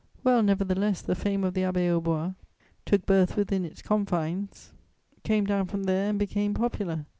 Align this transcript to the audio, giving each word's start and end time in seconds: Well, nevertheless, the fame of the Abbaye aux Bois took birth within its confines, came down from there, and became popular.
Well, 0.23 0.41
nevertheless, 0.41 1.03
the 1.03 1.13
fame 1.13 1.43
of 1.43 1.53
the 1.53 1.61
Abbaye 1.61 1.87
aux 1.91 2.01
Bois 2.01 2.33
took 2.87 3.05
birth 3.05 3.35
within 3.37 3.63
its 3.63 3.83
confines, 3.83 4.73
came 5.23 5.45
down 5.45 5.67
from 5.67 5.83
there, 5.83 6.09
and 6.09 6.17
became 6.17 6.55
popular. 6.55 7.05